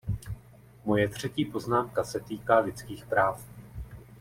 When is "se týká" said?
2.03-2.59